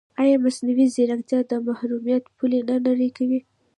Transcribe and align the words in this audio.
ایا 0.21 0.35
مصنوعي 0.45 0.85
ځیرکتیا 0.95 1.39
د 1.49 1.53
محرمیت 1.67 2.23
پولې 2.37 2.59
نه 2.69 2.75
نری 2.85 3.09
کوي؟ 3.17 3.39